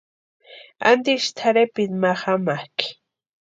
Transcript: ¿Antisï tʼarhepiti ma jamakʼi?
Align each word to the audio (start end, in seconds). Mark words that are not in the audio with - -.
¿Antisï 0.89 1.29
tʼarhepiti 1.37 1.95
ma 2.01 2.11
jamakʼi? 2.21 2.87